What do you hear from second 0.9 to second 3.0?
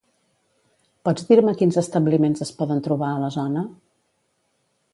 Pots dir-me quins establiments es poden